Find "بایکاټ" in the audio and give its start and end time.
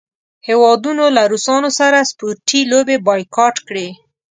3.07-3.55